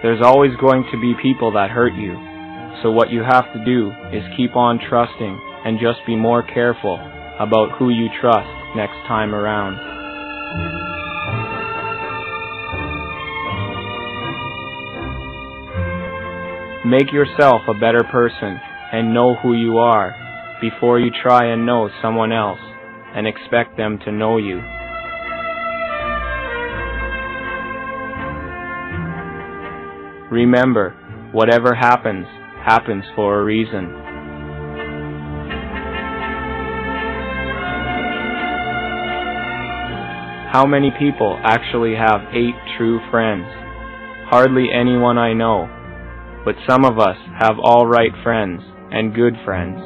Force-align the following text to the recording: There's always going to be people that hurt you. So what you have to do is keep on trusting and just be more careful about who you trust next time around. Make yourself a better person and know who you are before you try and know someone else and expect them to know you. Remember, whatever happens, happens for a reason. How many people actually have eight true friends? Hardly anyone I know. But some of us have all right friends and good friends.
There's 0.00 0.22
always 0.22 0.52
going 0.60 0.84
to 0.92 1.00
be 1.00 1.14
people 1.20 1.52
that 1.52 1.70
hurt 1.70 1.92
you. 1.94 2.14
So 2.82 2.92
what 2.92 3.10
you 3.10 3.22
have 3.22 3.52
to 3.52 3.64
do 3.64 3.90
is 4.12 4.22
keep 4.36 4.54
on 4.54 4.78
trusting 4.78 5.40
and 5.64 5.80
just 5.80 5.98
be 6.06 6.14
more 6.14 6.44
careful 6.44 6.94
about 7.40 7.76
who 7.78 7.90
you 7.90 8.06
trust 8.20 8.48
next 8.76 8.94
time 9.08 9.34
around. 9.34 9.74
Make 16.88 17.12
yourself 17.12 17.62
a 17.68 17.74
better 17.74 18.04
person 18.04 18.60
and 18.92 19.12
know 19.12 19.34
who 19.34 19.54
you 19.54 19.78
are 19.78 20.14
before 20.60 21.00
you 21.00 21.10
try 21.10 21.46
and 21.46 21.66
know 21.66 21.90
someone 22.00 22.30
else 22.30 22.60
and 23.14 23.26
expect 23.26 23.76
them 23.76 23.98
to 24.04 24.12
know 24.12 24.38
you. 24.38 24.62
Remember, 30.30 30.90
whatever 31.32 31.74
happens, 31.74 32.26
happens 32.64 33.04
for 33.16 33.40
a 33.40 33.44
reason. 33.44 33.94
How 40.52 40.64
many 40.66 40.90
people 40.98 41.38
actually 41.44 41.94
have 41.94 42.20
eight 42.32 42.54
true 42.76 43.00
friends? 43.10 43.46
Hardly 44.30 44.68
anyone 44.72 45.18
I 45.18 45.32
know. 45.32 45.68
But 46.44 46.56
some 46.68 46.84
of 46.84 46.98
us 46.98 47.16
have 47.38 47.58
all 47.62 47.86
right 47.86 48.12
friends 48.22 48.62
and 48.90 49.14
good 49.14 49.34
friends. 49.44 49.78